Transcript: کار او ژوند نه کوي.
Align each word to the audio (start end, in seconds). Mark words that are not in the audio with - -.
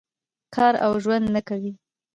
کار 0.55 0.73
او 0.85 0.91
ژوند 1.03 1.25
نه 1.35 1.41
کوي. 1.47 1.71